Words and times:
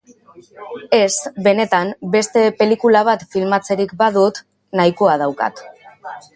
Ez, 0.99 1.11
benetan, 1.47 1.91
beste 2.15 2.43
pelikula 2.63 3.05
bat 3.11 3.27
filmatzerik 3.35 3.95
badut, 4.03 4.43
nahikoa 4.81 5.23
daukat. 5.27 5.67